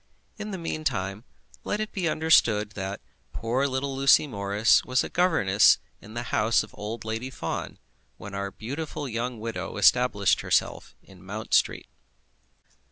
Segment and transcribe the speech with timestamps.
[0.39, 1.25] In the meantime,
[1.63, 3.01] let it be understood that
[3.33, 7.77] poor little Lucy Morris was a governess in the house of old Lady Fawn,
[8.17, 11.85] when our beautiful young widow established herself in Mount Street.